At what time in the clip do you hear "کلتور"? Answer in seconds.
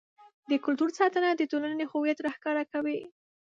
0.65-0.89